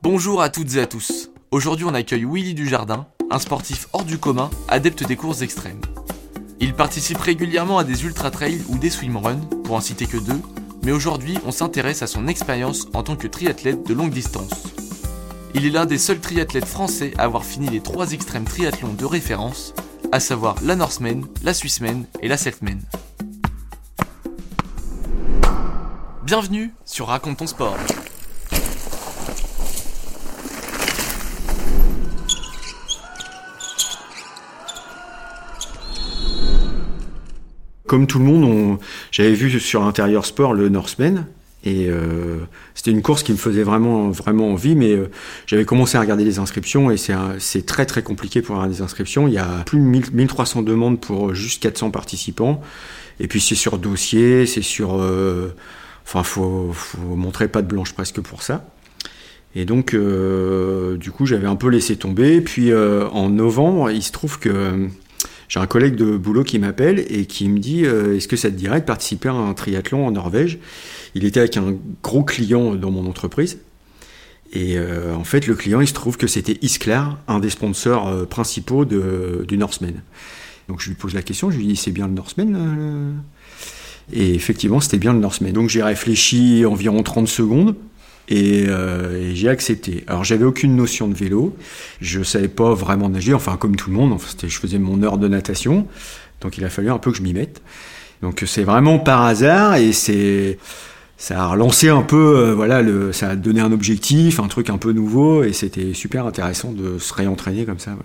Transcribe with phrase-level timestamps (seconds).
[0.00, 1.28] Bonjour à toutes et à tous.
[1.50, 5.80] Aujourd'hui, on accueille Willy Dujardin, un sportif hors du commun, adepte des courses extrêmes.
[6.60, 10.40] Il participe régulièrement à des ultra trails ou des swimruns, pour en citer que deux,
[10.84, 14.68] mais aujourd'hui, on s'intéresse à son expérience en tant que triathlète de longue distance.
[15.54, 19.04] Il est l'un des seuls triathlètes français à avoir fini les trois extrêmes triathlons de
[19.04, 19.74] référence,
[20.12, 22.78] à savoir la Norseman, la Swissman et la Selfman.
[26.24, 27.76] Bienvenue sur Raconte ton sport.
[37.88, 38.78] Comme tout le monde, on...
[39.10, 41.26] j'avais vu sur Intérieur Sport le Norseman.
[41.64, 42.38] Et euh,
[42.76, 45.10] c'était une course qui me faisait vraiment, vraiment envie, mais euh,
[45.46, 49.26] j'avais commencé à regarder les inscriptions et c'est, très très compliqué pour avoir des inscriptions.
[49.26, 52.62] Il y a plus de 1000 1300 demandes pour juste 400 participants.
[53.18, 55.00] Et puis c'est sur dossier, c'est sur...
[55.00, 55.52] euh,
[56.08, 58.64] Enfin, faut, faut montrer pas de blanche presque pour ça.
[59.54, 62.40] Et donc, euh, du coup, j'avais un peu laissé tomber.
[62.40, 64.86] Puis euh, en novembre, il se trouve que euh,
[65.48, 68.50] j'ai un collègue de boulot qui m'appelle et qui me dit euh, Est-ce que ça
[68.50, 70.58] te dirait de participer à un triathlon en Norvège?
[71.14, 73.58] Il était avec un gros client dans mon entreprise.
[74.52, 78.08] Et euh, en fait, le client, il se trouve que c'était Isklar, un des sponsors
[78.08, 80.02] euh, principaux de, du Norseman.
[80.68, 83.12] Donc je lui pose la question, je lui dis C'est bien le Norseman euh,
[84.12, 85.52] Et effectivement, c'était bien le Norseman.
[85.52, 87.74] Donc j'ai réfléchi environ 30 secondes.
[88.28, 90.04] Et, euh, j'ai accepté.
[90.06, 91.56] Alors j'avais aucune notion de vélo,
[92.00, 95.18] je savais pas vraiment nager, enfin comme tout le monde, enfin, je faisais mon heure
[95.18, 95.86] de natation,
[96.40, 97.62] donc il a fallu un peu que je m'y mette.
[98.20, 100.58] Donc c'est vraiment par hasard et c'est
[101.16, 102.82] ça a relancé un peu, euh, voilà,
[103.12, 106.98] ça a donné un objectif, un truc un peu nouveau et c'était super intéressant de
[106.98, 107.96] se réentraîner comme ça.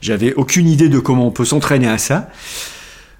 [0.00, 2.28] J'avais aucune idée de comment on peut s'entraîner à ça.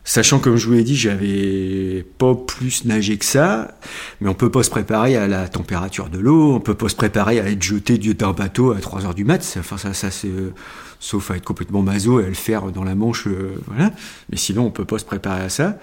[0.05, 3.79] Sachant, comme je vous l'ai dit, j'avais pas plus nagé que ça,
[4.21, 6.97] mais on peut pas se préparer à la température de l'eau, on peut pas se
[6.97, 10.11] préparer à être jeté du- d'un bateau à 3 heures du mat, enfin ça, ça
[10.11, 10.53] c'est, euh,
[10.99, 13.93] sauf à être complètement maso et à le faire dans la Manche, euh, voilà.
[14.31, 15.79] Mais sinon, on peut pas se préparer à ça.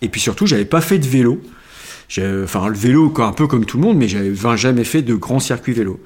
[0.00, 1.40] Et puis surtout, j'avais pas fait de vélo.
[2.42, 5.38] Enfin, le vélo, un peu comme tout le monde, mais j'avais jamais fait de grand
[5.38, 6.00] circuit vélo.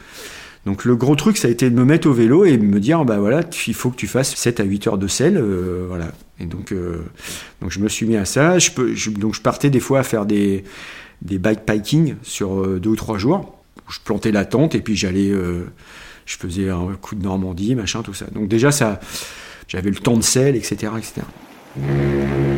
[0.67, 3.05] Donc le gros truc, ça a été de me mettre au vélo et me dire,
[3.05, 6.07] bah voilà, il faut que tu fasses 7 à 8 heures de selle, euh, voilà.
[6.41, 7.03] Et donc, euh,
[7.61, 8.59] donc je me suis mis à ça.
[8.59, 10.65] Je- donc je partais des fois à faire des,
[11.23, 13.63] des bikepacking sur euh, deux ou trois jours.
[13.91, 15.65] Je plantais la tente et puis j'allais, euh,
[16.25, 18.25] je faisais un coup de Normandie, machin, tout ça.
[18.35, 19.01] Donc déjà, ça,
[19.69, 22.54] j'avais le temps de selle, etc., etc.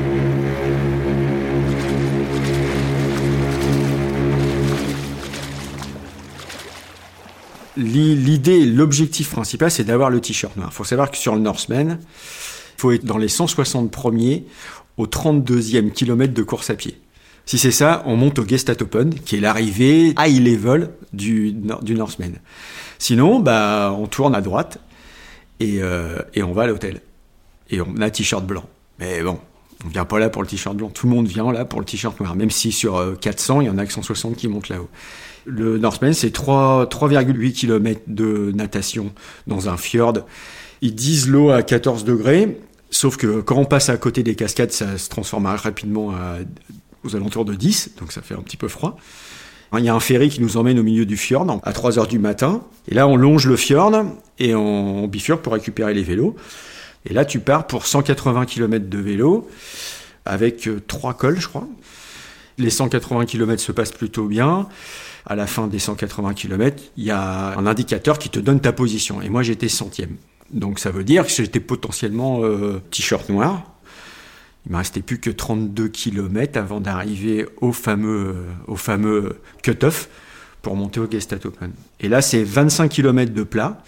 [7.76, 10.68] L'idée, l'objectif principal, c'est d'avoir le t-shirt noir.
[10.72, 14.44] Il faut savoir que sur le Norseman, il faut être dans les 160 premiers
[14.96, 16.98] au 32e kilomètre de course à pied.
[17.44, 21.98] Si c'est ça, on monte au Gestat Open, qui est l'arrivée high level du, du.
[22.98, 24.78] Sinon, bah, on tourne à droite
[25.60, 27.02] et, euh, et on va à l'hôtel.
[27.70, 28.64] Et on a un t-shirt blanc.
[28.98, 29.38] Mais bon,
[29.84, 30.88] on vient pas là pour le t-shirt blanc.
[30.88, 32.34] Tout le monde vient là pour le t-shirt noir.
[32.34, 34.88] Même si sur euh, 400, il y en a que 160 qui montent là-haut.
[35.44, 39.12] Le Norseman, c'est 3 3,8 km de natation
[39.46, 40.14] dans un fjord.
[40.82, 42.58] Ils disent l'eau à 14 degrés,
[42.90, 46.12] sauf que quand on passe à côté des cascades, ça se transforme rapidement
[47.04, 48.98] aux alentours de 10, donc ça fait un petit peu froid.
[49.78, 52.06] Il y a un ferry qui nous emmène au milieu du fjord à 3 heures
[52.06, 52.62] du matin.
[52.88, 53.92] Et là, on longe le fjord
[54.38, 56.34] et on bifurque pour récupérer les vélos.
[57.06, 59.48] Et là, tu pars pour 180 km de vélo
[60.24, 61.68] avec euh, trois cols, je crois.
[62.58, 64.68] Les 180 km se passent plutôt bien.
[65.24, 68.72] À la fin des 180 km, il y a un indicateur qui te donne ta
[68.72, 69.22] position.
[69.22, 70.16] Et moi, j'étais centième.
[70.50, 73.64] Donc ça veut dire que j'étais potentiellement euh, t-shirt noir.
[74.66, 80.08] Il me restait plus que 32 km avant d'arriver au fameux, euh, au fameux cut-off
[80.62, 81.70] pour monter au Gestat Open.
[82.00, 83.82] Et là, c'est 25 km de plat.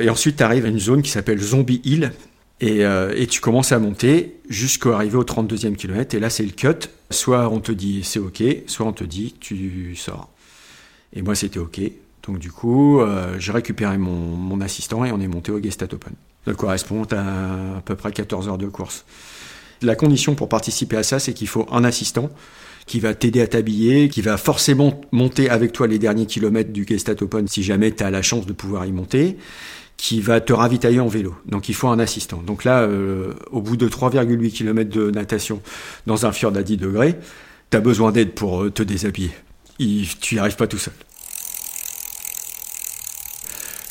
[0.00, 2.12] Et ensuite, tu arrives à une zone qui s'appelle Zombie Hill.
[2.60, 6.14] Et, euh, et tu commences à monter jusqu'à arriver au 32e kilomètre.
[6.14, 6.88] Et là, c'est le cut.
[7.10, 10.30] Soit on te dit c'est OK, soit on te dit tu sors.
[11.12, 11.80] Et moi, c'était OK.
[12.26, 15.88] Donc, du coup, euh, j'ai récupéré mon, mon assistant et on est monté au Gestat
[15.92, 16.14] Open.
[16.44, 19.04] Ça correspond à à peu près 14 heures de course.
[19.82, 22.30] La condition pour participer à ça, c'est qu'il faut un assistant
[22.86, 26.86] qui va t'aider à t'habiller, qui va forcément monter avec toi les derniers kilomètres du
[26.88, 29.36] Gestat Open si jamais tu as la chance de pouvoir y monter,
[29.96, 31.34] qui va te ravitailler en vélo.
[31.46, 32.42] Donc il faut un assistant.
[32.46, 35.62] Donc là, euh, au bout de 3,8 km de natation
[36.06, 37.16] dans un fjord à 10 degrés,
[37.70, 39.30] tu as besoin d'aide pour euh, te déshabiller.
[39.78, 40.94] Il- tu n'y arrives pas tout seul.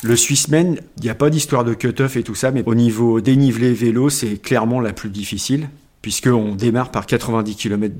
[0.02, 3.20] Le Swissman, il n'y a pas d'histoire de cut-off et tout ça, mais au niveau
[3.20, 5.68] dénivelé vélo, c'est clairement la plus difficile,
[6.02, 7.94] puisqu'on démarre par 90 km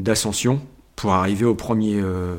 [0.00, 0.62] d'ascension
[0.96, 2.36] pour arriver au premier, euh,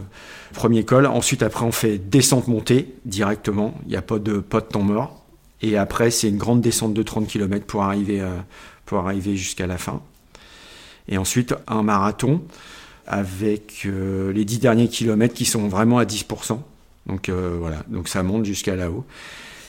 [0.54, 1.06] premier col.
[1.06, 3.74] Ensuite, après, on fait descente-montée directement.
[3.86, 5.26] Il n'y a pas de, pas de temps mort.
[5.62, 9.78] Et après, c'est une grande descente de 30 km pour arriver, euh, arriver jusqu'à la
[9.78, 10.02] fin.
[11.08, 12.42] Et ensuite, un marathon
[13.08, 16.60] avec euh, les 10 derniers kilomètres qui sont vraiment à 10%.
[17.08, 19.04] Donc voilà, donc ça monte jusqu'à là-haut.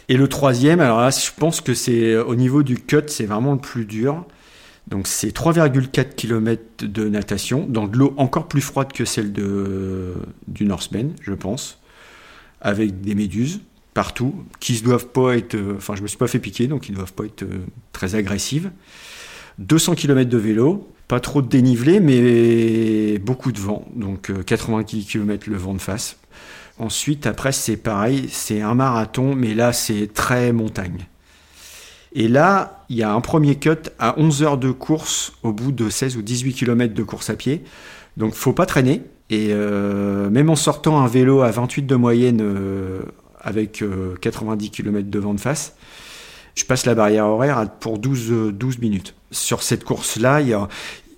[0.08, 3.54] Et le troisième, alors là, je pense que c'est au niveau du cut, c'est vraiment
[3.54, 4.24] le plus dur.
[4.88, 10.64] Donc c'est 3,4 km de natation dans de l'eau encore plus froide que celle du
[10.64, 11.78] Norseman, je pense,
[12.60, 13.60] avec des méduses
[13.94, 16.92] partout, qui ne doivent pas être, enfin je me suis pas fait piquer, donc ils
[16.92, 17.60] ne doivent pas être euh,
[17.92, 18.70] très agressives.
[19.58, 25.06] 200 km de vélo, pas trop de dénivelé, mais beaucoup de vent, donc 90 euh,
[25.08, 26.16] km le vent de face.
[26.78, 31.06] Ensuite, après, c'est pareil, c'est un marathon, mais là, c'est très montagne.
[32.14, 35.72] Et là, il y a un premier cut à 11 heures de course au bout
[35.72, 37.64] de 16 ou 18 km de course à pied.
[38.16, 39.02] Donc, faut pas traîner.
[39.30, 43.00] Et euh, même en sortant un vélo à 28 de moyenne euh,
[43.40, 43.82] avec
[44.20, 45.74] 90 km de vent de face,
[46.54, 49.14] je passe la barrière horaire pour 12, 12 minutes.
[49.32, 50.56] Sur cette course-là, il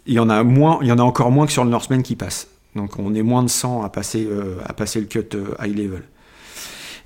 [0.06, 2.48] y, en a encore moins que sur le Norseman qui passe.
[2.74, 5.28] Donc on est moins de 100 à passer, euh, à passer le cut
[5.62, 6.02] high level.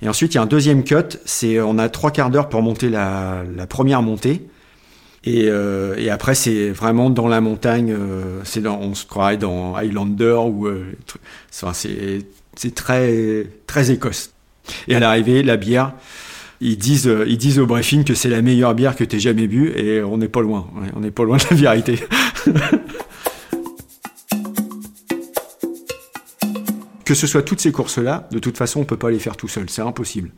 [0.01, 2.61] Et ensuite, il y a un deuxième cut, c'est on a trois quarts d'heure pour
[2.61, 4.47] monter la, première montée.
[5.27, 10.39] Euh, et, après, c'est vraiment dans la montagne, euh, dans, on se croirait dans Highlander
[10.47, 10.85] ou euh,
[11.51, 14.33] c'est très très écosse.
[14.87, 15.93] Et à l'arrivée, la bière,
[16.61, 19.71] ils disent ils disent au briefing que c'est la meilleure bière que tu jamais bu
[19.75, 21.99] et on n'est pas loin, on n'est pas loin de la vérité.
[27.11, 29.49] que ce soit toutes ces courses-là, de toute façon, on peut pas les faire tout
[29.49, 30.31] seul, c'est impossible.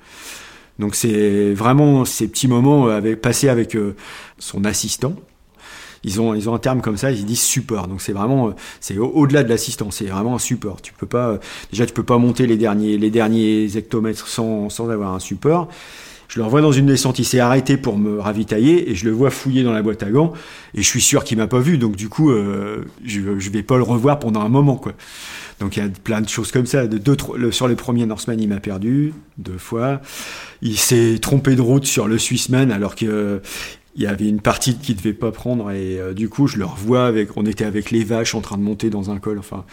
[0.80, 3.96] Donc c'est vraiment ces petits moments avec, passés avec euh,
[4.40, 5.14] son assistant.
[6.04, 7.88] Ils ont, ils ont un terme comme ça, ils disent support.
[7.88, 10.82] Donc c'est vraiment, euh, c'est au-delà de l'assistant, c'est vraiment un support.
[10.82, 11.38] Tu peux pas, euh,
[11.72, 15.68] déjà tu peux pas monter les derniers, les derniers hectomètres sans, sans avoir un support.
[16.28, 19.12] Je le revois dans une descente, il s'est arrêté pour me ravitailler et je le
[19.12, 20.34] vois fouiller dans la boîte à gants
[20.74, 22.32] et je suis sûr qu'il m'a pas vu, donc du coup
[23.06, 24.94] je, je vais pas le revoir pendant un moment quoi.
[25.60, 26.84] Donc il y a plein de choses comme ça.
[27.52, 30.02] Sur les premiers Norseman, il m'a perdu deux fois.
[30.62, 33.42] Il s'est trompé de route sur le Swissman alors que
[33.96, 36.66] il y avait une partie qu'il devait pas prendre et euh, du coup je le
[36.66, 39.66] revois avec on était avec les vaches en train de monter dans un col enfin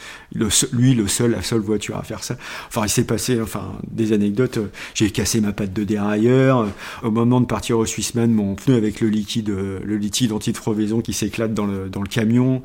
[0.73, 2.37] lui le seul la seule voiture à faire ça
[2.69, 4.59] enfin il s'est passé enfin des anecdotes
[4.95, 6.69] j'ai cassé ma patte de dérailleur
[7.03, 11.13] au moment de partir au Swissman mon pneu avec le liquide le liquide anti-frovaison qui
[11.13, 12.63] s'éclate dans le dans le camion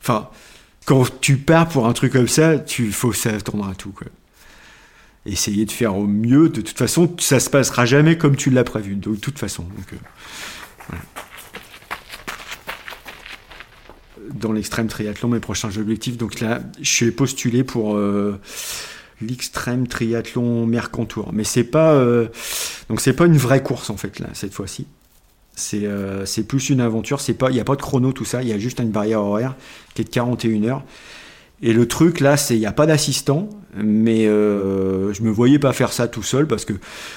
[0.00, 0.30] enfin
[0.88, 3.90] quand tu pars pour un truc comme ça, tu faut s'attendre à tout.
[3.90, 4.06] Quoi.
[5.26, 6.48] Essayer de faire au mieux.
[6.48, 8.94] De toute façon, ça se passera jamais comme tu l'as prévu.
[8.94, 9.66] De toute façon.
[9.92, 9.96] Euh,
[14.34, 16.16] Dans l'extrême triathlon, mes prochains objectifs.
[16.16, 18.38] Donc là, je suis postulé pour euh,
[19.20, 21.32] l'extrême triathlon Mercantour.
[21.32, 22.28] Mais c'est pas euh,
[22.88, 24.86] donc c'est pas une vraie course en fait là cette fois-ci.
[25.74, 27.20] Euh, c'est plus une aventure.
[27.20, 28.42] C'est pas, il n'y a pas de chrono, tout ça.
[28.42, 29.56] Il y a juste une barrière horaire
[29.94, 30.84] qui est de 41 heures.
[31.62, 35.58] Et le truc là, c'est il n'y a pas d'assistant, mais euh, je me voyais
[35.58, 36.74] pas faire ça tout seul parce que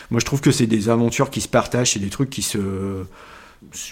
[0.10, 2.58] moi je trouve que c'est des aventures qui se partagent, c'est des trucs qui se,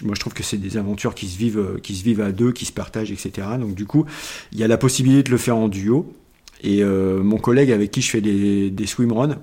[0.04, 2.52] moi je trouve que c'est des aventures qui se vivent, qui se vivent à deux,
[2.52, 3.48] qui se partagent, etc.
[3.60, 4.06] Donc du coup,
[4.52, 6.14] il y a la possibilité de le faire en duo.
[6.62, 9.38] Et euh, mon collègue avec qui je fais des, des swimruns,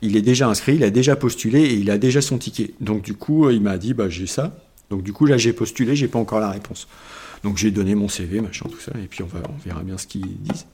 [0.00, 2.74] il est déjà inscrit, il a déjà postulé et il a déjà son ticket.
[2.80, 4.56] Donc du coup, il m'a dit, bah, j'ai ça.
[4.90, 6.88] Donc du coup, là, j'ai postulé, j'ai pas encore la réponse.
[7.44, 9.98] Donc j'ai donné mon CV, machin, tout ça, et puis on, va, on verra bien
[9.98, 10.66] ce qu'ils disent.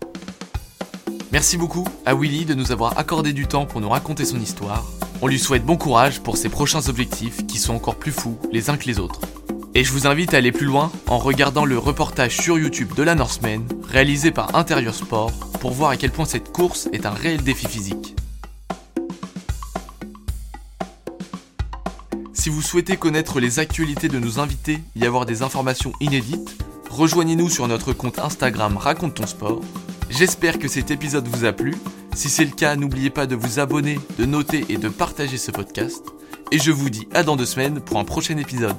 [1.31, 4.87] Merci beaucoup à Willy de nous avoir accordé du temps pour nous raconter son histoire.
[5.21, 8.71] On lui souhaite bon courage pour ses prochains objectifs qui sont encore plus fous les
[8.71, 9.21] uns que les autres.
[9.75, 13.03] Et je vous invite à aller plus loin en regardant le reportage sur YouTube de
[13.03, 17.11] la Norseman réalisé par Intérieur Sport pour voir à quel point cette course est un
[17.11, 18.17] réel défi physique.
[22.33, 26.57] Si vous souhaitez connaître les actualités de nos invités et avoir des informations inédites,
[26.89, 29.61] rejoignez-nous sur notre compte Instagram Raconte ton sport.
[30.11, 31.75] J'espère que cet épisode vous a plu.
[32.15, 35.51] Si c'est le cas, n'oubliez pas de vous abonner, de noter et de partager ce
[35.51, 36.05] podcast.
[36.51, 38.77] Et je vous dis à dans deux semaines pour un prochain épisode.